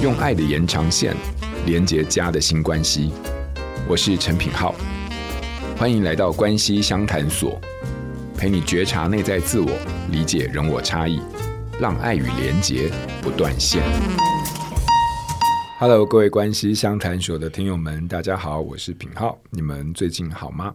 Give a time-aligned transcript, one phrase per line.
[0.00, 1.16] 用爱的延长线
[1.66, 3.10] 连接家的新关系。
[3.88, 4.72] 我是陈品浩，
[5.76, 7.60] 欢迎来到关系相谈所，
[8.36, 9.68] 陪你觉察内在自我，
[10.12, 11.20] 理解人我差异，
[11.80, 12.88] 让爱与连结
[13.20, 13.82] 不断线。
[15.80, 20.72] Hello，各位关系相谈所的听友们，大家好，我是品浩，你们最近好吗？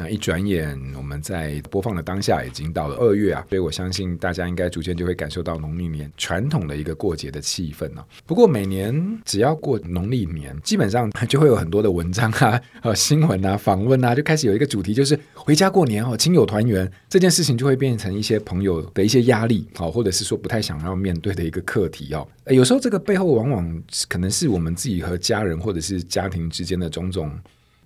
[0.00, 8.06] 那一转眼，我们在播放的当下已经到了二月啊，所以我相信大家应该逐渐就会感受到农历年传统的一个过节的气氛了。
[8.24, 22.26] 不过每年只要过农历年，基本上就会有很多的文章啊、呃新闻啊、访问啊，就开始有一个主题，就是回家过年哦，亲友团圆这件事情就会变成一些朋友的一些压力，好，或者是说不太想要面对的一个课题哦。
[22.46, 27.38] 有时候这个背后往往可能是我们自己和家人或者是家庭之间的种种。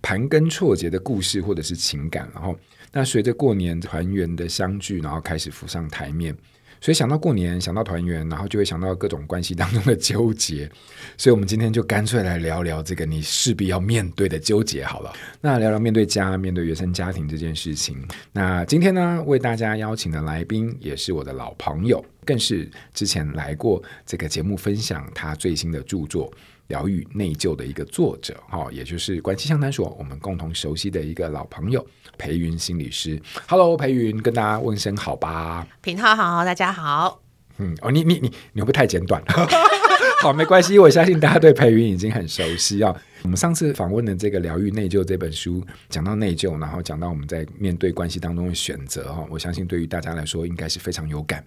[0.04, 2.54] 盘根错节的故事或者是情感，然后
[2.92, 6.36] 那随着过年团圆的相聚，然后开始浮上台面。
[6.78, 10.70] 所以想到过年，想到团圆，然后就会想到各种关系当中的纠结。
[11.16, 15.10] 所以我们今天就干脆来聊聊这个你势必要面对的纠结好了。
[15.40, 17.96] 那聊聊面对家、面对原生家庭这件事情。
[18.32, 26.30] 那今天呢，为大家邀请的来宾也是我的老朋友，更是之前来过这个节目分享他最新的著作。
[26.68, 33.20] 疗愈内疚的一个作者，哈，也就是关系相谈所我们共同熟悉的一个老朋友裴云心理师。
[33.46, 35.66] Hello，裴云，跟大家问声好吧。
[35.82, 37.20] 品浩好，大家好。
[37.58, 39.22] 嗯，哦，你你你你会不会太简短？
[40.22, 42.94] 好，没关系，我相信大家对裴云已经很熟悉啊。
[43.22, 51.44] 我们上次访问的这个《疗愈内疚》这本书，讲到内疚，然后讲到我们在面对关系当中的选择，哈，我相信对于大家来说应该是非常有感。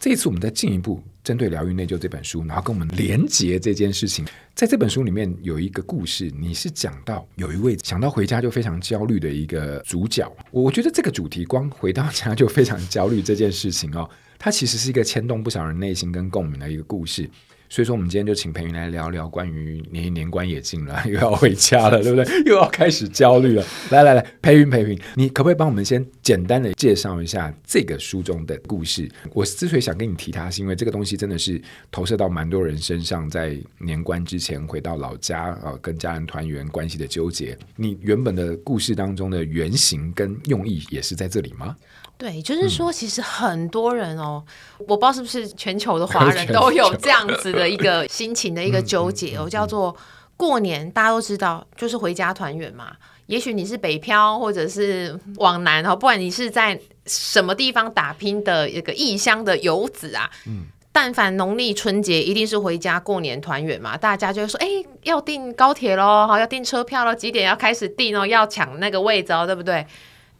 [0.00, 4.24] 这一次，我们再进一步针对《疗愈内疚》这本书，然后跟我们连结这件事情。
[4.54, 10.26] 在这本书里面有一个故事，你是讲到有一位想到回家就非常焦虑的一个主角。
[10.50, 17.28] 我觉得这个主题光回到家就非常焦虑这件事情哦，它其实是一个牵动不少人内心跟共鸣的一个故事。
[17.70, 22.42] 所以说，我们今天就请培云来聊聊关于年年关也近了， 又要回家了， 对不对？
[22.44, 23.64] 又要开始焦虑了。
[23.90, 29.08] 来来来，培云培云，你可不可以帮我们先简单的介绍一下这个书中的故事？
[29.32, 31.62] 我之所以想跟你提它，是因为这个东西真的是
[31.92, 37.56] 投射到蛮多人身上，在年关之前回到老家啊，跟家人团圆关系的纠结。
[37.76, 41.76] 你原本的故事当中的原型跟用意也是在这里吗？
[42.20, 44.44] 对，就是说，其实很多人哦，
[44.78, 49.96] 嗯、我不知道是不是全球的华人 都有这样子的一个心情的一个纠结哦，叫做
[50.36, 52.92] 过年，大家都知道就是回家团圆嘛。
[53.24, 64.66] 也许你是北漂，或者是往南哦，不管你是在什么地方打拼的一个异乡的游子啊，嗯，但凡农历春节一定是回家过年团圆嘛，大家就会说，哎，
[65.04, 69.86] 要订高铁喽，好，要订车票了，几点要开始订哦，要抢那个位置哦，对不对？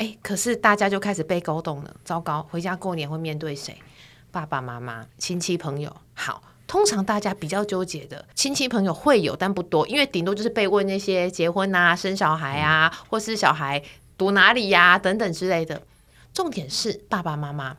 [0.01, 1.95] 哎，可是大家就开始被勾动了。
[2.07, 3.77] 糟糕，回家过年会面对谁？
[4.31, 5.95] 爸爸妈妈、亲戚朋友。
[6.15, 13.83] 好，通常大家比较纠结的亲戚朋友会有，但不多，因为顶多就是被问那些结婚啊、生小孩啊，或是小孩
[14.17, 15.83] 读哪里呀、啊、等等之类的。
[16.33, 17.77] 重点是爸爸妈妈，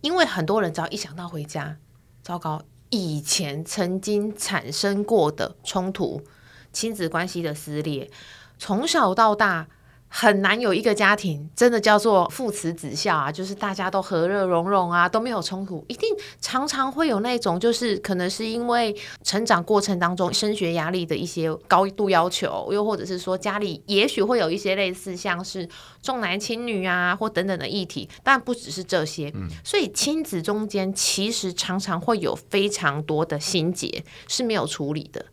[0.00, 1.76] 因为很多人只要一想到回家，
[2.24, 6.24] 糟糕，以前曾经产生过的冲突、
[6.72, 8.10] 亲子关系的撕裂，
[8.58, 9.68] 从小到大。
[10.12, 15.84] 很难有一个家庭真的叫做父慈子孝啊，就是大家都和乐融融啊，都没有冲突。
[15.86, 16.08] 一定
[16.40, 25.68] 常常会有那种，就是可能是因为成长过程当中升学压力的一些高度要求，又或者是说家里也许会有一些类似像是
[26.02, 29.30] 重男轻女啊或等等的议题，但不只是这些。
[29.36, 35.24] 嗯，所以亲子中间其实常常会有非常多的心结是没有处理的。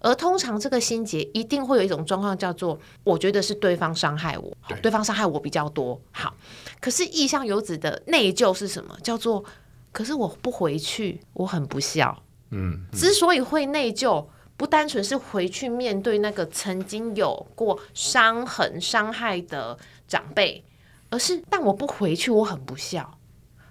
[0.00, 6.00] 而通常这个心结一定会有一种状况，叫做我觉得是对方伤害我，对，对方伤害我比较多。
[6.12, 6.34] 好，
[6.80, 8.96] 可是意向游子的内疚是什么？
[9.02, 9.44] 叫做
[9.90, 12.22] 可是我不回去，我很不孝。
[12.50, 14.24] 嗯，嗯，之所以会内疚，
[14.56, 19.76] 不单纯是回去面对那个曾经有过伤痕、伤害的
[20.06, 20.64] 长辈，
[21.10, 23.18] 而是但我不回去，我很不孝。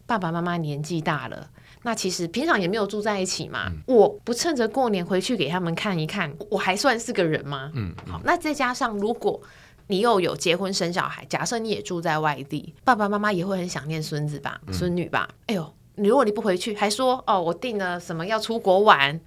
[0.05, 1.49] 爸爸妈妈年纪大了。
[1.87, 7.71] 那其实平常也没有住在一起嘛，嗯、我不趁着过年回去给他们看一看，我还算是个人吗？
[7.75, 9.41] 嗯，嗯，好，那再加上如果
[9.87, 15.29] 你又有结婚生小孩，假设你也住在外地，爸爸妈妈也会很想念孙子吧、孙女吧？
[15.29, 19.17] 嗯、哎呦，你如果你不回去，还说哦，我订了什么要出国玩，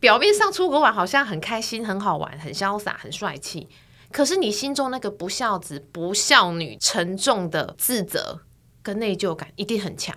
[0.00, 3.68] 表面上出国玩好像很开心、很好玩、很潇洒、很帅气，
[4.10, 8.40] 可是你心中那个不孝子、不孝女沉重的自责
[8.82, 10.16] 跟内疚感一定很强。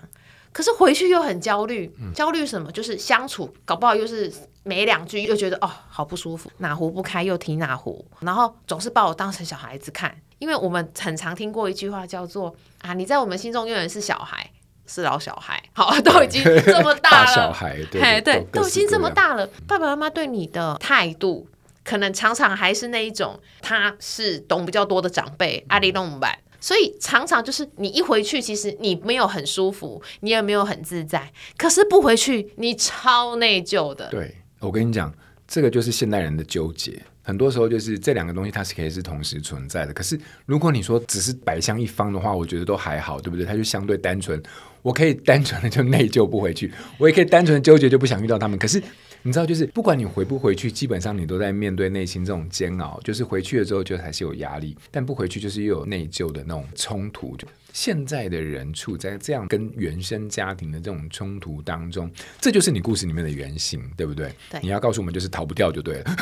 [0.54, 2.72] 可是回去又很焦虑，焦虑什么？
[2.72, 4.32] 就是相处搞不好又是
[4.64, 10.16] 没两句，又觉得哦好不舒服，哪壶不开又提哪壶，然后总是把我当成小孩子看。
[10.40, 14.50] 因为我们很常听过一句话叫做啊，你在我们心中永远是小孩，
[14.88, 21.48] 是老小孩，好，都已经 这么大了，大小孩，对，对，对，都已经这么大了，爸爸妈妈对你的态度，
[21.84, 34.08] 可能常常还是那一种，他是懂比较多的长辈，阿里弄板，所以常常就是你一回去，其实你没有很舒服，你也没有很自在，可是不回去，你超内疚的。
[34.10, 35.14] 对，我跟你讲，
[35.46, 36.98] 这个就是现代人的纠结。
[37.24, 39.94] 很多时候就是这两个东西，它是可以是同时存在的。
[39.94, 43.46] 可是如果你说只是摆向一方的话，我觉得都还好，对不对？
[43.46, 44.42] 它就相对单纯。
[44.82, 48.58] 我可以单纯的就内疚不回去，我也可以单纯的纠结就不想遇到他们。
[48.58, 48.82] 可是
[49.24, 53.00] 你知道，就是不管你回不回去，基本上你都在面对内心这种煎熬。
[53.04, 57.38] 就是回去了之后，就还是有压力；但不回去，就是又有内疚的那种冲突。
[57.72, 64.34] 就现在的人处在这样跟原生家庭的这种冲突当中，这就是你故事里面的原型，对不对？
[64.50, 66.16] 对，你要告诉我们，就是逃不掉就对了，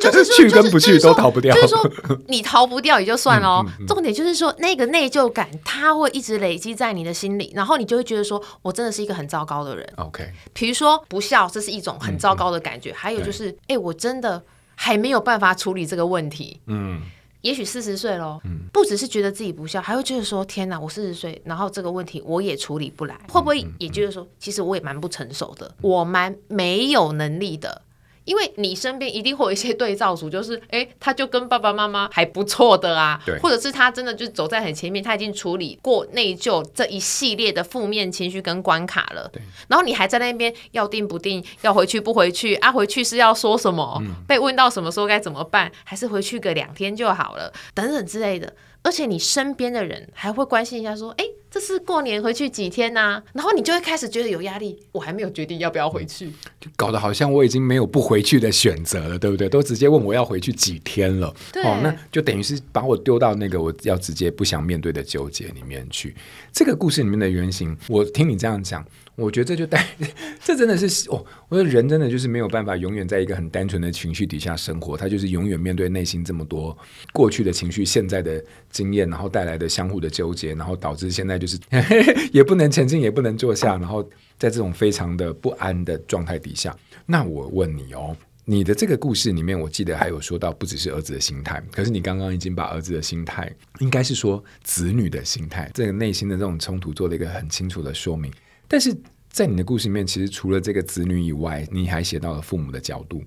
[0.00, 1.54] 就是 去跟不去都逃不掉。
[1.54, 1.90] 就是说，
[2.28, 3.66] 你逃不掉也就算了哦。
[3.86, 9.86] 重点就是说，那个内疚感它会一直累积在你的心里，然后你就会觉得说，我真的是一个很糟糕的人。
[9.96, 12.92] OK，比如说不孝，这是一种很糟糕的感觉。
[12.92, 14.42] 还有就是，哎，我真的
[14.74, 16.60] 还没有办法处理这个问题。
[16.66, 17.02] 嗯。
[17.42, 18.40] 也许四十岁喽，
[18.72, 27.82] 不只是觉得自己不孝，还会觉得说：天哪，我四十岁，然后这个问题我也处理不来，会不会也觉得说，其实我也蛮不成熟的，我蛮没有能力的。
[28.24, 39.42] 因为你身边一定会有一些对照组，就是 哎，他就跟爸爸妈妈还不错的啊，对，或者是他真的就走在很前面，他已经处理过内疚这一系列的负面情绪跟关卡了，对。
[39.68, 42.70] 然后你还在那边要定不定，要回去不回去啊？
[42.70, 43.98] 回去是要说什么？
[44.02, 45.70] 嗯，被问到什么时候该怎么办？
[45.84, 47.52] 还是回去个两天就好了？
[47.74, 48.54] 等等之类的。
[48.84, 54.76] 而且你身边的人还会关心一下，说：“哎，这是过年回去几天呢？”然后你就会开始觉得有压力。
[54.90, 59.48] 我还没有决定要不要回去，就搞得好像我已经没有不回去的选择了，对不对？
[59.48, 61.32] 都直接问我要回去几天了。
[61.52, 66.14] 对，哦，那就等于是把我丢到那个我要直接不想面对的纠结里面去。
[66.50, 68.82] 这个故事里面的原型，我听你这样讲。
[69.14, 69.86] 我觉得这就带，
[70.42, 76.76] 这真的是哦，我觉得人真的就是没有办法永远在一个很单纯的情绪底下生活，他就是永远面对内心这么多
[77.12, 81.58] 过去的情绪、现在的经验，然后带来的相互的纠结，然后导致现在就是
[82.32, 84.02] 也不能前进，也不能坐下，然后
[84.38, 86.74] 在这种非常的不安的状态底下。
[87.04, 88.16] 那我问你哦，
[88.46, 98.32] 你的这个故事里面，我记得还有说到不只是儿子的心态，可是你刚刚已经把儿子的心态，应该是说子女的心态，这个内心的这种冲突做了一个很清楚的说明。
[98.72, 98.96] 但是
[99.28, 103.22] 在你的故事里面，其实除了这个子女以外，你还写到了父母的角度。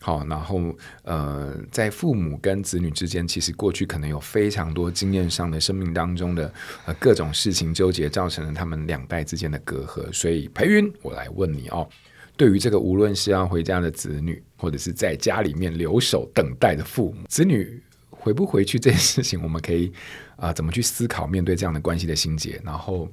[0.00, 0.60] 好，然后
[1.04, 6.52] 呃，在父母跟子女之间，其实过去可能有非常多经验上的生命当中的
[6.84, 10.12] 呃各种事情纠结，造成了他们两代之间的隔阂。
[10.12, 11.88] 所以培云，我来问你哦，
[12.36, 17.82] 对于这个无论是要回家的子女，或者是在家里面留守等待的父母，子女。
[18.22, 19.92] 回不回去这件事情，我们可以
[20.38, 22.60] 啊、怎么去思考面对这样的关系的心结？
[22.64, 23.08] 然后，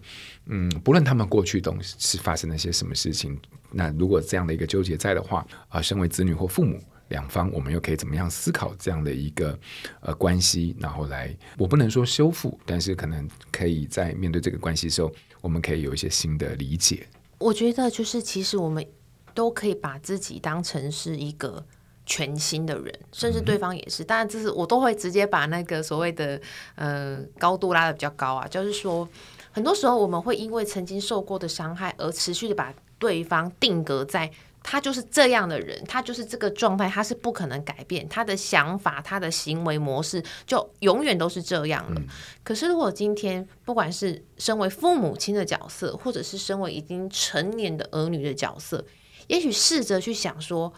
[0.45, 3.39] 嗯，不论他们过去都是发生了些什么事情，
[3.71, 9.59] 那如果这样的一个纠结在的话，啊、身为子女或父母两方，我们又可以怎么样思考这样的一个
[10.01, 10.75] 呃关系？
[10.79, 17.07] 然后来，我不能说修复，但是可能可以在面对这个关系的时候，我们可以有一些新的理解。
[17.39, 18.85] 我觉得就是，其实我们
[19.33, 21.65] 都可以把自己当成是一个。
[22.09, 26.41] 全新的人，甚至对方也是，当然这是我都会直接把那个所谓的
[26.73, 29.07] 呃高度拉的比较高啊，就是说，
[29.51, 34.29] 很多时候我们会因为曾经受过的伤害而持续的把对方定格在
[34.63, 42.01] 他就是这样的人，他就是这个状态，他是不可能改变他的想法，他的行为模式就永远都是这样了。
[42.43, 48.83] 可是如果今天不管是身为父母亲的角色，或者是身为已经成年的儿女的角色，
[49.27, 50.73] 也许试着去想说。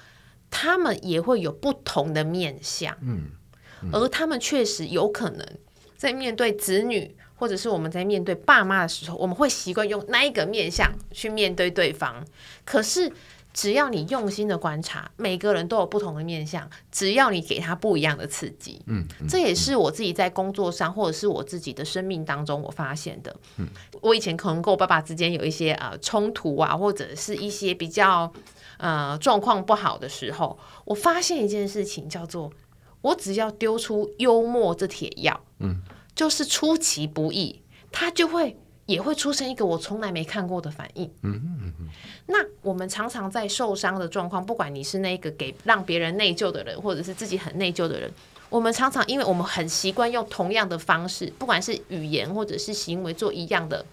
[0.52, 3.32] 他们也会有不同的面相，嗯，
[3.82, 5.48] 嗯，而他们确实有可能
[5.98, 12.24] 在面对子女，或者是我们在面对爸妈的时候，我们会习惯用那一个面相去面对对方。
[12.64, 13.12] 可是，
[13.54, 23.36] 只要你用心的观察，每个人都有不同的面相，只要你给他不一样的刺激，嗯，嗯，这也是我自己在工作上，或者是我自己的生命当中我发现的。
[23.58, 23.68] 嗯，
[24.02, 28.32] 我以前可能跟我爸爸之间有一些呃冲突啊，或者是一些比较。
[28.78, 32.52] 呃，状况不好的时候，我发现一件事情，叫做
[33.02, 35.84] 我只要丢出幽默这铁药，嗯，
[36.16, 38.58] 就是出其不意，他就会
[38.92, 41.74] 也会出现一个我从来没看过的反应，嗯。
[42.28, 48.12] 那我们常常在受伤的状况，不管你是那个给让别人内疚的人，或者是自己很内疚的人，
[48.50, 53.86] 我们常常因为我们很习惯用同样的方式，不管是语言或者是行为做一样的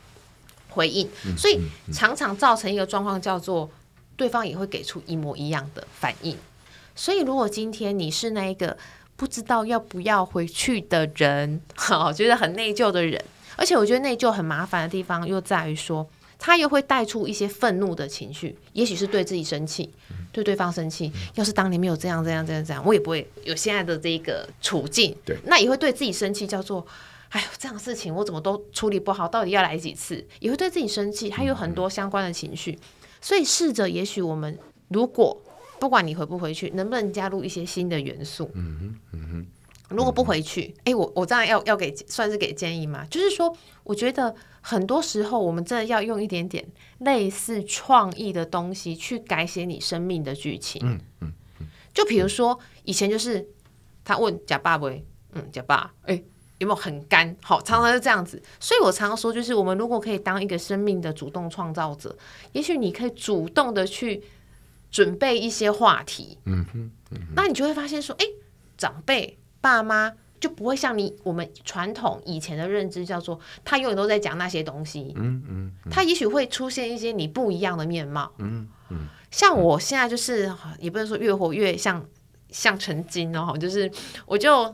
[0.71, 1.61] 回应，所以
[1.93, 3.71] 常常造成一个状况叫做。
[4.19, 6.37] 对方也会给出一模一样的反应，
[6.97, 8.77] 所以如果今天你是那一个
[9.15, 13.25] 不知道要不要回去的人， 好，觉得很内疚的人，
[13.59, 19.91] 而且我觉得内疚很麻烦的地方又在于说，他又会带出一些愤怒的情绪，也许是对自己生气，
[20.31, 21.13] 对对方生气。
[21.35, 25.15] 要是当年没有这样这样这样这样，我也不会有现在的这个处境。
[25.25, 26.87] 对，那也会对自己生气，叫做
[27.31, 30.25] 哎呦，这样的事情我怎么都处理不好，到底要来几次？
[30.39, 32.79] 也会对自己生气，还有很多相关的情绪。
[33.21, 35.37] 所以试着，也许我们如果
[35.81, 38.49] 不管你回不回去，能不能加入一些新的元素？
[38.55, 39.47] 嗯哼，嗯哼。
[39.89, 43.07] 如果不回去，哎、嗯，我我这样要要给算是给建议吗？
[43.11, 46.63] 就是说，我觉得很多时候我们真的要用一点点
[46.99, 50.83] 类似创意的东西去改写你生命的剧情。
[50.85, 51.67] 嗯嗯嗯。
[51.95, 53.49] 就比如说，以前就是
[54.05, 54.91] 他问假爸不？
[55.33, 56.23] 嗯，假爸，哎，
[56.59, 57.35] 有没有很干？
[57.43, 58.43] 好，常常是这样子。
[58.61, 62.15] 所以我常常说，就是我们如果可以当一个生命的主动创造者，
[62.53, 64.23] 也许你可以主动的去
[64.91, 66.39] 准备一些话题。
[66.45, 68.27] 嗯哼，嗯哼，那你就会发现说，哎，
[68.77, 69.39] 长辈。
[69.61, 75.13] 爸妈就不会像你我们传统以前的认知，叫做他永远都在讲那些东西。
[75.17, 78.33] 嗯嗯，嗯，他也许会出现一些你不一样的面貌。
[78.39, 82.07] 嗯嗯，像我现在就是也不能说越活越像
[82.51, 83.91] 像成精哦，就是
[84.27, 84.65] 我就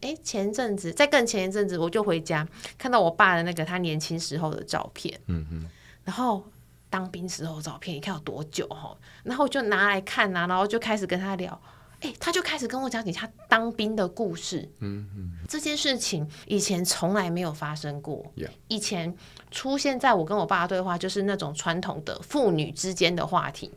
[0.00, 2.46] 哎前阵子在更前一阵子我就回家
[2.78, 5.20] 看到我爸的那个他年轻时候的照片。
[5.26, 5.68] 嗯嗯，
[6.04, 6.42] 然后
[6.88, 8.96] 当兵时候的照片，你看有多久哈？
[9.22, 11.60] 然后就拿来看啊，然后就开始跟他聊。
[12.00, 14.66] 哎，他就开始跟我讲起他当兵的故事。
[14.80, 18.24] 嗯嗯，这件事情以前从来没有发生过。
[18.36, 18.48] Yeah.
[18.68, 19.14] 以前
[19.50, 23.70] 出现在我跟我爸的对话，就是那种传统的父女之间的话题。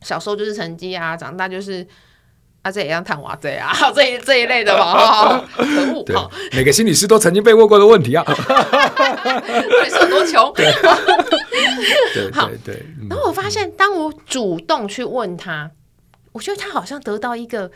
[0.00, 1.86] 小时候就是成绩啊，长大就是
[2.62, 5.46] 啊，这也要谈娃这啊，这一这一类的吧。
[5.54, 6.02] 可恶！
[6.04, 6.16] 对，
[6.52, 8.24] 每个心理师都曾经被问过的问题啊。
[9.84, 10.50] 你是有多穷？
[10.54, 10.72] 对
[12.14, 12.86] 对对，对。
[13.10, 15.70] 然后我发现，当我主动去问他。
[16.34, 17.70] 我觉得他好像得到一个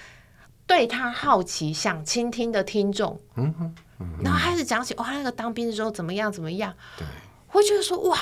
[0.66, 3.74] 对他好奇、想倾听的听众，嗯哼，
[4.20, 7.06] 然后开始讲起哦，他，那个当兵的时候怎么样怎么样，对，
[7.52, 8.18] 我觉得说哇，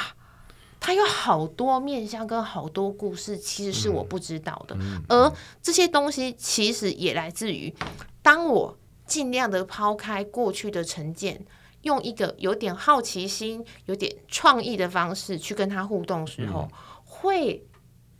[0.78, 4.76] 他有好多面向跟好多故事，其实是我不知道的，
[5.08, 7.74] 而这些东西其实也来自于
[8.20, 8.76] 当我
[9.06, 11.46] 尽量的抛开过去的成见，
[11.80, 16.68] 用一个有点好奇心、有点创意的方式去跟他互动的时候，
[17.06, 17.66] 会。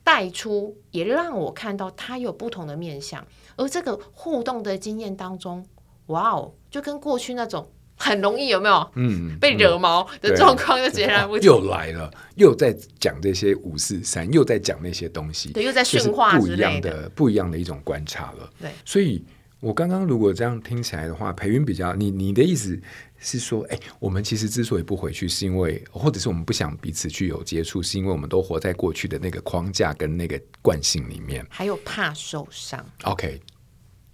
[0.07, 5.67] 带出也让我看到他有不同的面相，而这个互动的经验当中，
[6.07, 8.89] 哇哦，就跟过去那种很容易有没有？
[8.95, 18.49] 嗯被惹毛的状况又截然不同，又来了，又在讲这些五四三，又在讲那些东西，对，又在驯化不一样的不一样的一种观察了。
[18.61, 19.25] 对，所以
[19.61, 22.81] 我刚刚如果这样听起来的话，培云比较你你的意思。
[23.19, 32.85] 是说，哎，我们其实之所以不回去，是因为，或者是我们不想彼此去有接触，是因为我们都活在过去的那个框架跟那个惯性里面，还有怕受伤。
[33.05, 33.41] OK，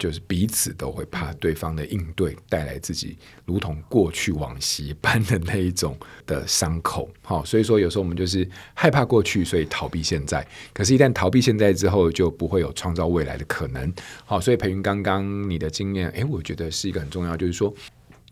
[0.03, 7.09] 就是彼此都会怕对方的应对带来自己如同过去往昔般的那一种的伤口。
[7.21, 10.45] 好，所以说有时候我们就是害怕过去，所以逃避现在。
[10.73, 13.93] 可是，一旦逃避现在之后，就不会有创造未来的可能。
[14.25, 17.73] 好，所以培云刚刚你的经验，哎，我觉得是一个很重要，就是说。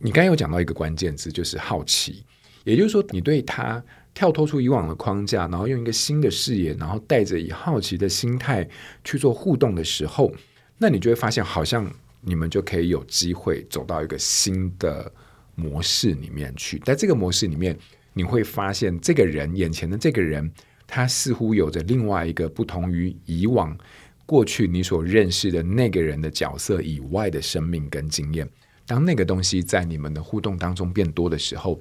[0.03, 2.23] 你刚刚有讲到一个关键字，就是好奇，
[2.63, 3.83] 也就是说，你对他
[4.15, 8.67] 跳脱出以往的框架，然后用一个新的视野，然后带着以好奇的心态
[9.03, 10.33] 去做互动的时候，
[10.83, 11.87] 那你就会发现，好像
[12.21, 15.11] 你们就可以有机会走到一个新的
[15.53, 16.79] 模式里面去。
[16.79, 17.77] 在这个模式里面，
[18.13, 20.51] 你会发现，这个人眼前的这个人，
[20.87, 23.77] 他似乎有着另外一个不同于以往
[24.25, 28.49] 过去你所认识的那个人的角色以外的生命跟经验。
[28.87, 31.79] 当那个东西在你们的互动当中变多的时候，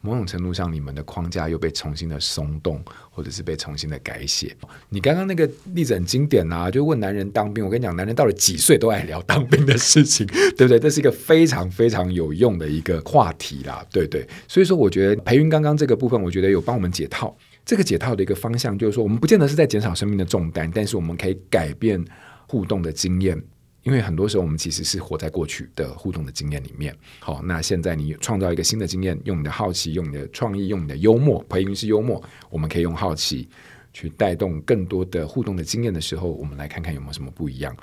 [0.00, 4.56] 某种程度上，你们的框架又被重新的松动，或者是被重新的改写。
[4.88, 7.64] 你刚刚那个例子很经典啊，就问男人当兵。
[7.64, 10.78] 我跟你讲，男人到了几岁都爱聊当兵的事情，对不对？
[10.78, 14.26] 这是一个非常非常有用的一个话题啦，对对。
[14.46, 17.36] 所以说，我觉得培云刚刚这个部分，我觉得有帮我们解套。
[17.64, 22.04] 这个解套的一个方向，就是说，我们不见得是在减少生命的重担，但是我们可以改变
[22.46, 23.42] 互动的经验。
[23.86, 26.92] 因为很多时候我们其实是活在过去的互动的经验里面。
[27.20, 33.48] 好，那现在你创造一个新的经验，用你的好奇，用你的创意，用你的幽默，培云是幽默，我们可以用好奇
[33.92, 37.74] 去带动更多的互动的经验的时候，我们来看看有没有什么不一样。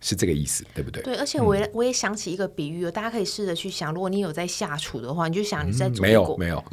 [0.00, 1.02] 是这个意思，对不对？
[1.02, 6.64] 对，而且我也、嗯、我也想起一个比喻，大家可以试着去想，如果你有在下厨的话，你就想你在煮、嗯、没有没有，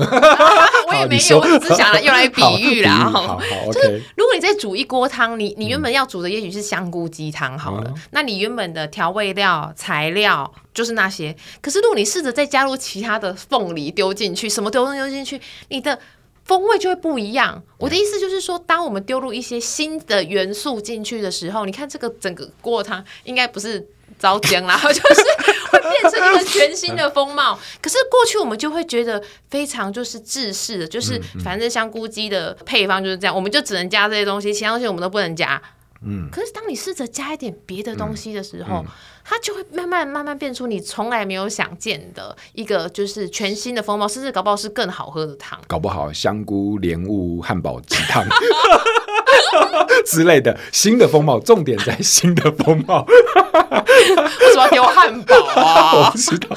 [0.88, 3.10] 我也没有，我只是想了用来比喻啦。
[3.10, 3.40] 好，好，
[3.74, 16.00] 就是如果你在煮一锅汤，你你原本要煮的也许是香菇鸡汤好了，嗯、那你原本的调味料材料就是那些，可是如果你试着再加入其他的凤梨丢进去，什么丢丢进去，你的。
[16.46, 17.62] 风味就会不一样。
[17.78, 23.86] 我的意思就是说，当我们丢入一些新的元素进去的时候，你看这个整个锅汤应该不是
[24.18, 25.24] 糟浆啦， 就是
[25.72, 27.60] 会变成一个全新的风貌。
[27.82, 35.62] 可是过去我们就会觉得非常就是制式的，就是反正香菇鸡的配方就是这样，我们就只能加这些东西，其他东西我们都不能加。
[36.06, 38.92] 嗯，可是当你试着加一点别的东西的时候，嗯嗯、
[39.24, 45.60] 它就会慢慢慢慢变出你从来没有想见的一个就是全新的风貌，甚至搞不好是更好喝的汤。
[45.68, 48.24] 搞不好香菇莲雾汉堡鸡汤
[50.06, 53.06] 之类的新的风貌，重点在新的风貌。
[53.08, 56.06] 为什么要汉堡啊？
[56.06, 56.56] 我不知道。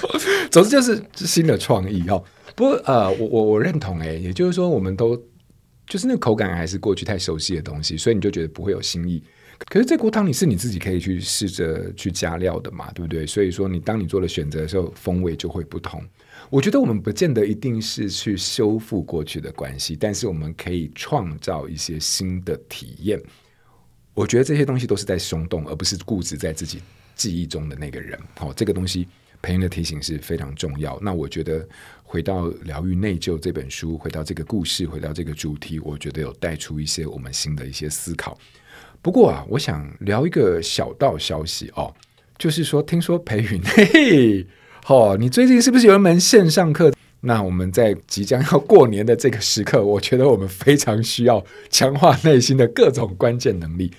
[0.51, 2.23] 总之就是新的创意哦。
[2.55, 5.17] 不过呃，我我我认同哎，也就是说，我们都
[5.87, 9.23] 就是那个口感还是过去太熟悉的东西，所以你就觉得不会有新意。
[9.67, 13.27] 可是这锅汤你是你自己可以去试着去加料的嘛，对不对？
[13.27, 16.03] 所以说你当你做了选择的时候，风味就会不同。
[16.49, 23.21] 我觉得我们不见得一定是去修复过去的关系，但是我们可以创造一些新的体验。
[24.15, 26.81] 我觉得这些东西都是在松动，而不是固执在自己
[27.15, 28.19] 记忆中的那个人。
[28.37, 29.07] 好、这个东西
[29.43, 30.99] 培芸的提醒是非常重要。
[31.03, 31.69] 那我觉得
[32.03, 38.39] 回到《疗愈内疚》这本书，回到这个故事，回到这个主题，我觉得有带出一些我们新的一些思考。
[39.09, 41.91] 不过啊，我想聊一个小道消息哦，
[42.37, 46.93] 就是说，听说培云，嘿嘿，你最近是不是有一门线上课？
[47.21, 53.91] 那我们在即将要过年的这个时刻，我觉得我们非常需要强化内心的各种关键能力。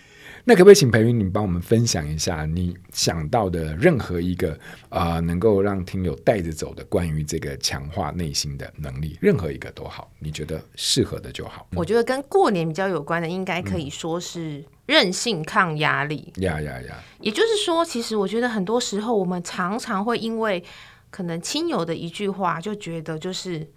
[0.45, 4.57] 那可不可以请培云你帮我们分享一下你想到的任何一个
[4.89, 11.67] 啊、能够让听友带着走的关于这个强化内心的能力，任何一个都好，你觉得适合的就好。
[11.75, 16.33] 我觉得跟过年比较有关的，应该可以说是韧性抗压力。
[16.37, 16.95] 呀呀呀！
[17.21, 20.63] 也就是说，其实我觉得很多时候我们常常会因为
[21.11, 23.69] 可能亲友的一句话，就觉得就是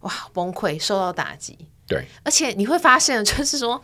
[0.00, 1.56] 哇崩溃，受到打击。
[1.86, 3.80] 对，而且你会发现，就是说。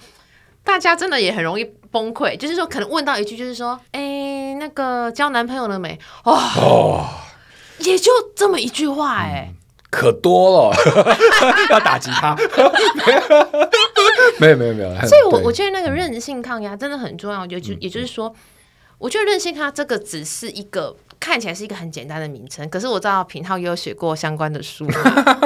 [0.64, 5.98] 大家真的也很容易崩溃，就是说，可能问到一句，就是说，哎、欸，那个交男朋友了没？
[6.22, 7.04] 哇，哦，
[7.78, 9.56] 也就这么一句话，哎、嗯，
[9.90, 10.76] 可多了，
[11.68, 12.36] 要打击他，
[14.38, 14.94] 没有没有没有。
[15.06, 18.34] 所以我，我我觉得那个韧性抗压真的很重要，就就也就是说，嗯、
[18.98, 24.86] 我觉得韧性抗压这个只是一个看起来是一个很简单的名称，可是我知道品浩也有写过相关的书，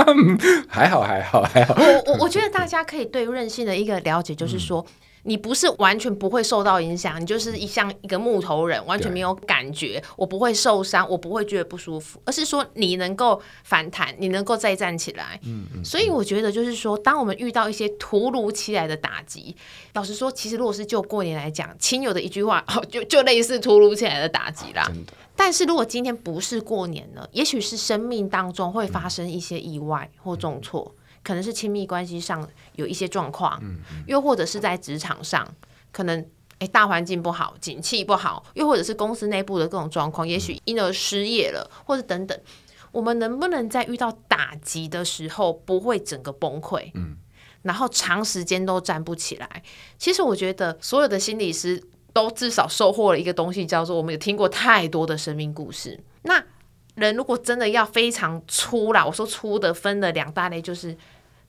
[0.68, 1.74] 还好还好还好。
[1.79, 4.85] 我我我觉得大家可以对韧性的一个了解，就是说。
[4.87, 4.92] 嗯
[5.26, 15.38] 你不是完全不会受到影响，你就是一像一个木头人，完全没有感觉，我不会受伤，我不会觉得不舒服，而是说你能够反弹，你能够再站起来。
[15.44, 15.84] 嗯嗯。
[15.84, 19.54] 所以我觉得就是说，当我们遇到一些突如其来的打击，
[19.94, 24.90] 老实说，其实如果是就过年来讲，亲友的一句话， 哦就就类似突如其来的打击啦。
[25.34, 27.28] 但是如果今天不是过年呢？
[27.32, 30.94] 也许是生命当中会发生一些意外或重挫。
[31.26, 35.44] 可能是亲密关系上有一些状况，嗯嗯、又或者是在职场上，
[35.90, 36.24] 可能
[36.60, 42.40] 诶大环境不好，景气不好，又或者是公司内部的各种状况，也许因而失业了，或者等等。
[42.92, 46.92] 我们能不能在遇到打击的时候不会整个崩溃？
[46.94, 47.16] 嗯，
[47.62, 49.62] 然后长时间都站不起来？
[49.98, 55.98] 其实我觉得所有的心理师都至少收获了一个东西，叫做我们有听过太多的生命故事。
[56.22, 56.40] 那
[56.94, 60.96] 人如果真的要非常粗啦，我说粗的分了两大类，就是。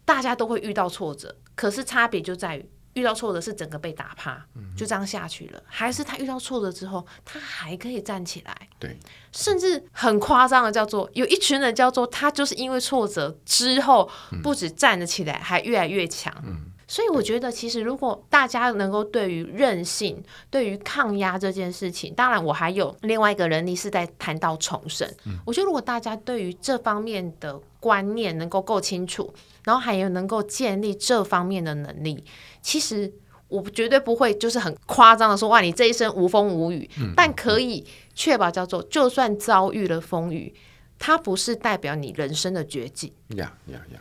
[0.08, 4.42] 大家都会遇到挫折，可是差别就在于遇到挫折是整个被打趴，
[4.78, 8.70] 就这样下去了，还是他遇到挫折之后，他还可以站起来。
[8.80, 8.98] 对，
[9.34, 14.10] 甚至很夸张的叫做有一群人叫做他就是因为挫折之后，
[14.42, 16.34] 不止站了起来，还越来越强。
[16.46, 25.08] 嗯，所以我觉得其实如果大家能够对于韧性、对于抗压这件事情，当然我还有另外一个能力是在谈到重生。
[25.46, 29.34] 我觉得如果大家对于这方面的观念能够够清楚。
[29.64, 32.24] 然后还有能够建立这方面的能力，
[32.62, 33.12] 其实
[33.50, 40.56] 我绝对不会就是很夸张的说，哇，你这一生无风无雨，嗯、但可以确保叫做，就算遭遇了风雨，
[40.98, 43.12] 它不是代表你人生的绝境。
[43.36, 44.00] 呀呀呀，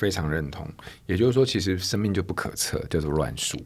[0.00, 0.66] 非常认同。
[1.04, 3.58] 也就是说，其实生命就不可测，叫做乱数。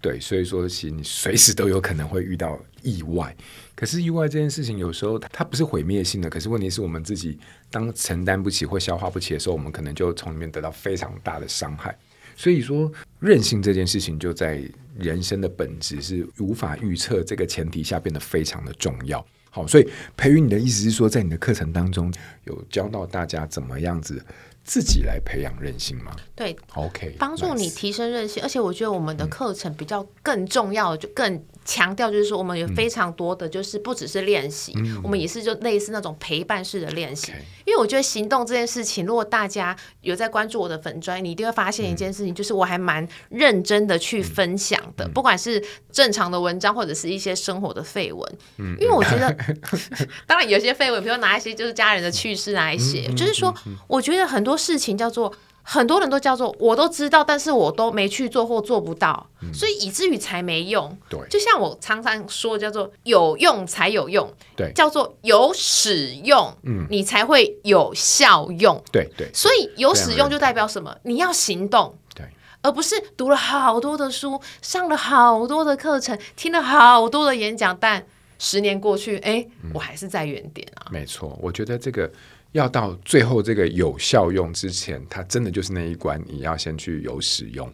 [0.00, 3.34] 对，所以说，其实你随时都有可能会遇到意外。
[3.74, 6.30] 可是意外这件事情，有时候它不是毁灭性的。
[6.30, 7.38] 可是问题是我们自己
[7.70, 11.94] 当承担不起或消化不起的时候，我们可能就从里面得到非常大的伤害。
[12.36, 14.62] 所以说，韧性这件事情就在
[14.98, 19.24] 人生的本质是无法预测这个前提下变得非常的重要。
[19.50, 22.12] 好，所以培芸，你的意思是说，在你的课程当中
[22.44, 24.20] 有教到大家怎么样子？
[24.64, 26.16] 自己来培养韧性吗？
[26.34, 28.42] 对，OK，帮助你提升韧性。
[28.42, 37.32] 而且我觉得我们的课程比较更重要的，就更强调，就是说我们有非常多的，就是不只是练习，嗯、我们也是就类似那种陪伴式的练习。
[37.64, 48.38] 因为我觉得行动这件事情，如果大家有在关注我的粉专，你一定会发现一件事情，就是我还蛮认真的去分享的，嗯、不管是正常的文章或者是一些生活的废文。
[48.58, 49.34] 嗯、因为我觉得，
[50.26, 53.54] 当然有些废文，比如拿一些就是家人的趣事来写，嗯、就是说，
[53.86, 55.34] 我觉得很多事情叫做。
[55.66, 60.96] 很多人都叫做我都知道，但是我都没去做或做不到，嗯、所以以至于才没用。
[61.08, 64.30] 对，就像我常常说，叫做有用才有用。
[64.54, 68.80] 对，叫做有使用，嗯，你才会有效用。
[68.92, 70.94] 对对，所以有使用就代表什么？
[71.02, 72.26] 你要行动，对，
[72.60, 78.04] 而不是读了好多的书，上了好多的课程，听了好多的演讲，但
[78.38, 80.88] 十年过去，哎，嗯、我还是在原点啊。
[80.90, 82.12] 没错，我觉得这个。
[82.54, 87.68] 要到最后这个有效用之前，它真的就是那一关，你要先去有使用，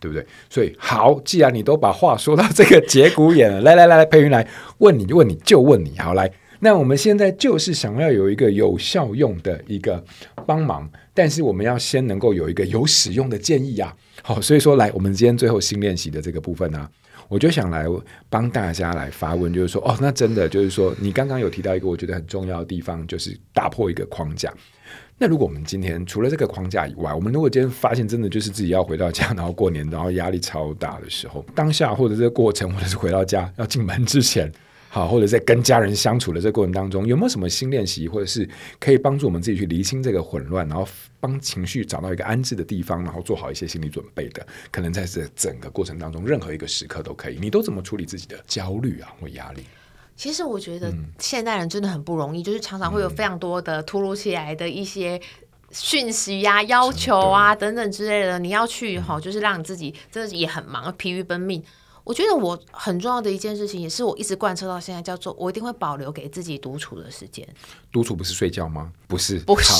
[0.00, 0.26] 对不对？
[0.50, 4.44] 所以好，既然你都把话说到这个节骨眼了，来来来来，佩云来
[4.78, 10.04] 问你，问你就问你，好来，那我们现在就是想要有一个有效用的一个
[10.44, 13.94] 帮忙，但是我们要先能够有一个有使用的建议啊。
[14.20, 16.88] 好，所以说来，我们今天最后新练习的这个部分呢、
[17.28, 17.86] 我就想来
[18.28, 24.52] 帮大家来发问，就是说，哦，那真的就是说，你刚刚有提到一个我觉得很重要的地方，就是打破一个框架。
[25.16, 34.52] 那如果我们今天除了这个框架以外，我们如果今天发现真的就是自己要回到家，然后过年，然后压力超大的时候，当下或者这个过程，或者是回到家要进门之前。
[34.94, 40.86] 好，或者在跟家人相处的这个过程当中，有没有什么新练习，或者是可以帮助我们自己去厘清这个混乱，然后
[41.18, 44.46] 帮情绪找到一个安置的地方，然后做好一些心理准备的？
[44.70, 47.36] 可能在这整个过程当中，任何一个时刻都可以。
[47.40, 49.64] 你都怎么处理自己的焦虑啊或压力？
[50.14, 55.20] 其实我觉得现代人真的很不容易，嗯、就是常常会有非常多的突如其来的一些
[55.72, 61.60] 讯息呀、啊、要求啊等等之类的，你要去哈，就是让你自己真的也很忙，疲于奔命。
[62.04, 67.48] 我觉得我很重要的一件事情，也是我一直贯彻到现在，叫做我一定会保留给自己独处的时间。
[67.90, 68.92] 独处不是睡觉吗？
[69.08, 69.72] 不是，不是，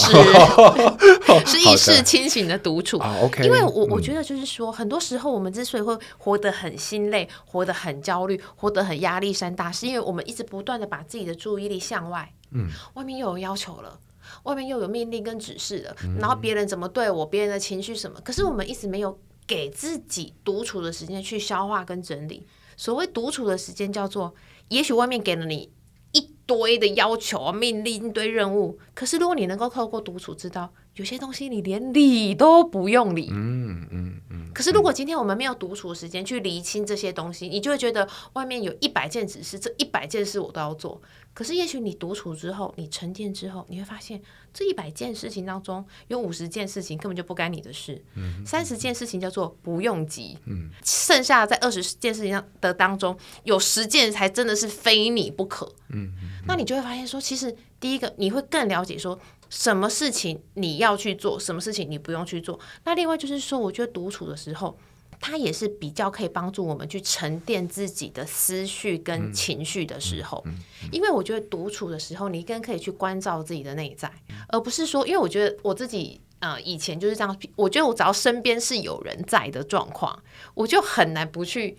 [1.44, 2.98] 是意识清醒的独处。
[2.98, 12.32] OK，因为我我觉得就是说，很多时候我们之所以会活得很心累，活得很焦虑，活得很压力山大，是因为我们一直不断的把自己的注意力向外。
[12.52, 13.98] 嗯，外面又有要求了，
[14.44, 19.18] 外面又有命令跟指示了，嗯、然后别人怎么对我，别人的情绪什么，可是我们一直没有。
[19.46, 22.46] 给自己独处的时间去消化跟整理。
[22.76, 24.34] 所谓独处的时间，叫做
[24.68, 25.70] 也许外面给了你
[26.12, 33.28] 一堆的要求、命令、一堆任务，可是如果你能够透过独处，知道有些东西你连理都不用理。
[33.32, 34.20] 嗯嗯。
[34.54, 41.02] 可是如果今天我们没有独处的时间去厘清这些东西，你就会觉得外面有一百件指示，这一百件事我都要做。
[41.34, 48.00] 可是，也许你独处之后，你沉淀之后，你会发现这一百件事情当中，有五十件事情根本就不干你的事，
[48.46, 55.66] 三十、嗯、件事情叫做不用急，嗯、剩下在二十件事情的当中，有十件才真的是非你不可。
[55.88, 59.18] 嗯嗯、那你就会发现说，其实第一个你会更了解说，
[59.50, 62.58] 什么事情你要去做，什么事情你不用去做。
[62.84, 64.78] 那另外就是说，我觉得独处的时候。
[65.20, 70.44] 它也是比较可以帮助我们去沉淀自己的思绪跟情绪的时候，
[70.90, 74.12] 因为我觉得独处的时候，你更可以去关照自己的内在，
[74.48, 80.20] 而不是说，因为我觉得我自己呃以前就是这样，我觉得我只要身边是有人在的状况，
[80.52, 81.78] 我就很难不去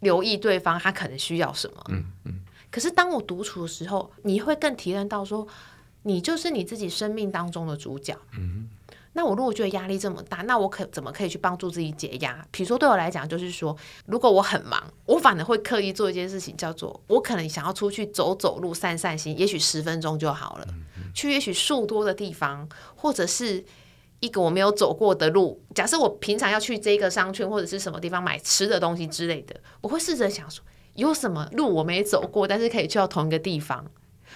[0.00, 1.82] 留意对方他可能需要什么。
[1.88, 2.40] 嗯嗯。
[2.70, 5.46] 可是当我独处的时候，你会更体验到说，
[6.02, 8.16] 你就是你自己生命当中的主角。
[8.36, 8.68] 嗯。
[9.14, 12.42] 那我如果觉得压力这么大，那我可怎么可以去帮助自己解压？
[12.50, 20.66] 比如说对我来讲，就是说，如果我很忙，我反而会刻意做一件事情，叫做我可能想要出去走走路、散散心，也许十分钟就好了。
[21.14, 23.62] 去也许树多的地方，或者是
[24.20, 25.62] 一个我没有走过的路。
[25.74, 33.84] 假设我平常要去这个商圈或者是什么地方买吃的东西之类的，我会试着想说，有什么路我没走过，但是可以去到同一个地方。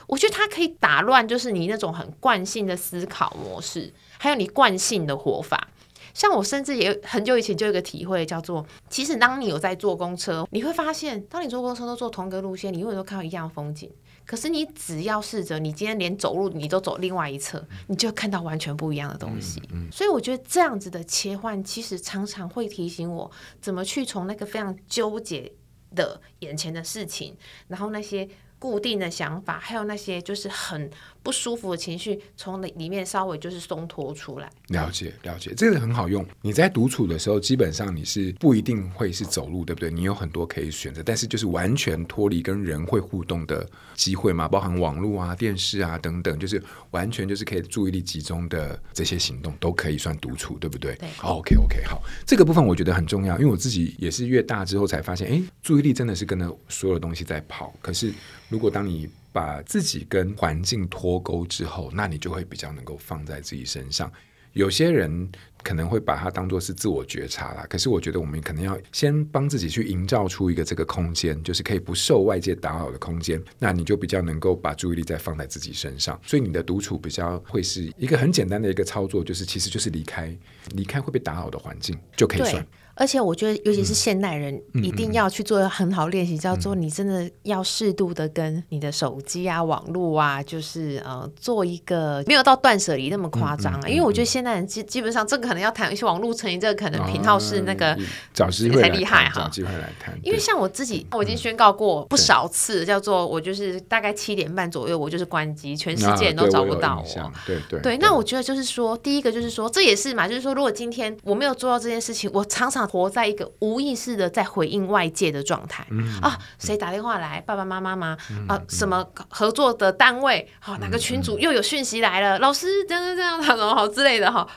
[0.07, 3.92] 我觉得它可以打乱，就是你那种很惯性的思考模式。
[4.19, 5.69] 还有你惯性的活法，
[6.14, 13.90] 像我甚至也很久以前就有一个体会，叫做其实当你有在坐公车，你会发现，当你坐公车都坐同一个路线，你永远都看到一样风景。
[14.25, 19.61] 可是你只要试着，你今天连走路你都走另外一侧，你就看到完全不一样的东西。
[19.71, 25.53] 嗯嗯、所以我觉得这样子的切换，其实常常会提醒我，怎么去从那个非常纠结
[25.95, 27.37] 的眼前的事情，
[27.69, 30.90] 然后那些固定的想法，还有那些就是很
[31.23, 34.51] 不舒服的情绪，从里里面稍微就是松脱出来。
[34.69, 36.25] 了解了解，这个很好用。
[36.40, 39.90] 你在独处的时候，基本上你是不一定会是走路，对不对？
[39.90, 50.95] 你有很多可以选择，但是就是完全脱离跟人会互动的机会嘛，包含网络啊、电视啊等等，就是完全就是可以注意力集中的这些行动，都可以算独处，对不对？
[50.97, 51.09] 对。
[51.23, 58.12] OK OK，好，这个部分我觉得很重要，因为我自己也是越大之后才发现，哎，注意力真的是跟着所有的东西在跑，可是。
[58.49, 64.11] 如果当你把自己跟环境脱钩之后，那你就会比较能够放在自己身上。
[64.53, 65.31] 有些人
[65.63, 73.39] 可能会把它当做是自我觉察啦，可是我觉得我们可能要先帮自己去营造出一个这个空间，就是可以不受外界打扰的空间。
[73.59, 76.19] 那你就比较能够把注意力再放在自己身上。
[76.25, 80.35] 所以你的独处比较会是一个很简单的一个操作，就是其实就是离开
[80.71, 82.67] 离开会被打扰的环境就可以算。
[82.99, 93.87] 而且我觉得，尤其是现代人，一定要去做很好练习，嗯、叫做你真的要适度的跟你的手机啊、网络啊，就是呃，做一个没有到断舍离那么夸张啊。
[93.87, 97.95] 因为我觉得现代人基基本上，这个可能要谈一些网络成瘾，这个可能频道是那个
[98.33, 99.43] 找机会才厉害哈。
[99.43, 100.19] 找机会来谈。
[100.23, 107.33] 因为像我自己，我已经宣告过不少次，叫做我就是大概七点半左右，我就是关机，全世界人都找不到我。
[107.47, 107.99] 对对，对。
[107.99, 112.86] 那我觉得就是说，第一个就是说，这也是嘛，就是说，如果今天我没有做到这件事情，我常常。
[112.87, 117.40] 活在一个无意识的在回应外界的状态、嗯、啊，谁打电话来？
[117.40, 118.16] 爸爸妈妈吗？
[118.31, 120.49] 嗯、啊，什么合作的单位？
[120.61, 122.38] 好、啊，哪个群主又有讯息来了？
[122.38, 124.49] 嗯、老师这样这样，什么好之类的哈。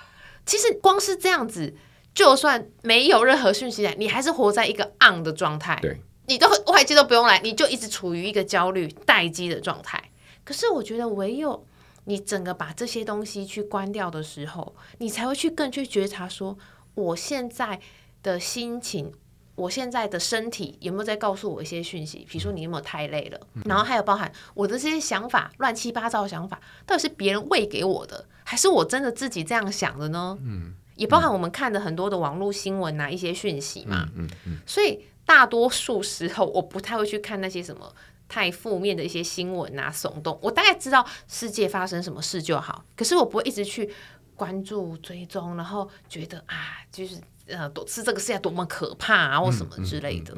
[0.46, 1.76] 其实光是这样子，
[2.14, 5.78] 就算没有任何讯息来，你还是活在一个 on 的状态。
[5.82, 10.04] 对，你都外界都不用来，你就一直处于一个焦虑待机的状态。
[10.44, 11.66] 可是我觉得，唯有
[12.06, 16.58] 你整个把这些东西去关掉的时候，你才会去更去觉察说，
[16.96, 17.80] 我现在。
[18.24, 19.12] 的心情，
[19.56, 22.26] 我现在的身体有没有在告诉我一些讯息？
[22.30, 23.40] 比如说你有没有太累了？
[23.66, 30.38] 然后还有包含我的这些想法，乱七八糟的想法，到底是别人喂给我的，还是我真的自己这样想的呢？
[30.42, 34.08] 嗯，也包含我们看的很多的网络新闻啊，一些讯息嘛。
[34.16, 34.60] 嗯嗯。
[34.66, 37.94] 所以大多数时候，我不太会去看那些什么
[38.28, 40.40] 太负面的一些新闻啊，耸动。
[40.42, 43.92] 我大概知道世界发生什么事就好，可是我不会一直去
[44.40, 47.18] 关注、追踪，然后觉得啊，就是。
[47.52, 50.38] 呃，多是这个世界多么可怕啊，或什么之类的。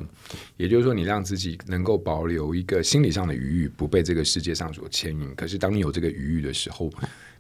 [0.56, 5.36] 也就是说，你让自己能够保留一个心理上的余裕，不被这个世界上所牵引。
[5.36, 6.90] 可是，当你有这个余裕的时候，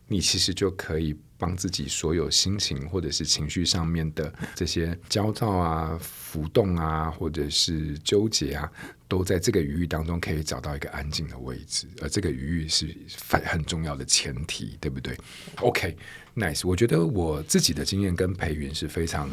[0.07, 8.69] 你其实就可以帮自己所有心情或者是情绪上面的这些焦躁啊、浮动啊，或者是纠结啊，
[9.11, 11.85] 都在这个余域当中可以找到一个安静的位置。
[12.01, 12.95] 而这个余域是
[13.27, 15.13] 很很重要的前提，对不对
[15.57, 15.97] ？OK。
[16.33, 19.29] Nice，我觉得我自己的经验跟培云是非常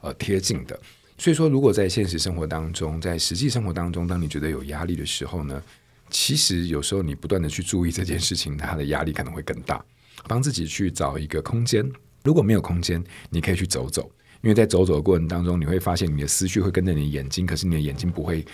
[0.00, 0.76] 呃贴近的，
[1.16, 5.62] 所以说如果在现实生活当中，在实际生活当中，当你觉得有压力的时候呢，
[6.10, 9.80] 其实有时候你不断的去注意这件事情，它的压力可能会更大。
[10.26, 11.88] 帮自己去找一个空间，
[12.24, 14.10] 如果没有空间，你可以去走走，
[14.42, 18.44] 因为在走走的过程当中，你会发现你的思绪会跟着你的眼睛，可是你的眼睛不会。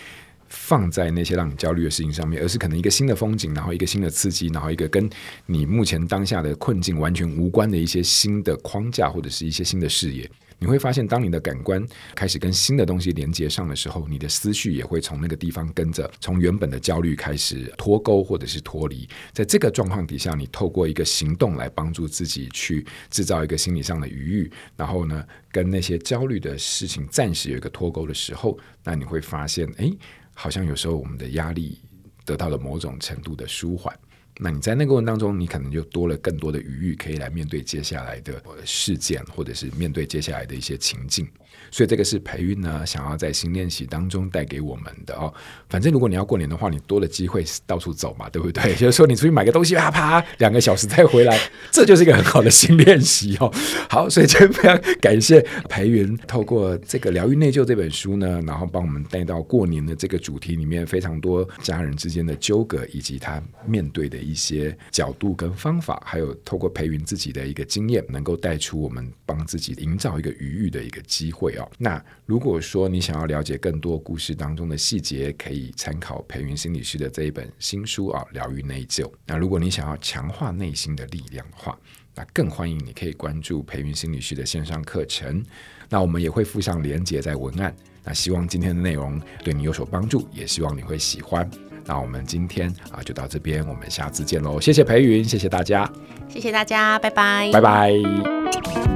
[0.49, 5.09] 放在那些让你焦虑的事情上面，而是可能一个新的风景，然后一个新的刺激，然后一个跟
[5.47, 10.31] 你目前当下的困境完全无关的一些新的框架或者是一些新的视野。
[10.59, 19.07] 你会发现，当你的感官开始跟新的东西连接上的时候，你的思绪也会从那个地方跟着，从原本的焦虑开始脱钩或者是脱离。
[19.35, 29.93] 在这个状况底下，你透过一个行动来帮助自己去制造一个心理上的余裕，然后呢，跟那些焦虑的事情暂时有一个脱钩的时候，那你会发现，哎。
[30.39, 31.79] 好像有时候我们的压力
[32.27, 33.99] 得到了某种程度的舒缓，
[34.37, 41.27] 那你在那个过程当中，你可能就多了更多的余裕，可以来面对接下来的事件，或者是面对接下来的一些情境。
[41.71, 45.33] 所以这个是培育呢，想要在新练习当中带给我们的哦。
[45.69, 48.75] 反正如果你要过年的话，你多了机会到处走嘛，对不对？
[48.77, 51.39] 就是说你出去买个东西，啪啪两个小时再回来，
[51.71, 53.53] 这就是一个很好的新练习哦。
[53.91, 71.46] 好，所以今天非常感谢培云透过这个《疗愈内疚》这本书呢，然后帮我们带到过年的这个主题里面，非常多家人之间的纠葛，以及他面对的一些角度跟方法，还有透过培云自己的一个经验，能够带出我们帮自己营造一个愉悦的一个机会。
[71.79, 79.05] 那如果说你想要了解更多故事当中的细节，可以参考培云心理师的这一本新书啊，《疗愈内疚》。
[79.27, 81.79] 那如果你想要强化内心的力量的话，
[82.15, 85.45] 那更欢迎你可以关注培云心理师的线上课程。
[85.89, 87.75] 那我们也会附上连结在文案。
[88.03, 91.49] 那希望今天的内容对你有所帮助，也希望你会喜欢。
[91.85, 94.61] 那我们今天啊就到这边，我们下次见喽！
[94.61, 95.89] 谢谢培云，谢谢大家，
[96.29, 98.96] 谢谢大家，拜拜，拜拜。